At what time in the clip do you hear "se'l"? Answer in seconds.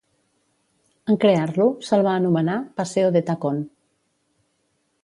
1.89-2.05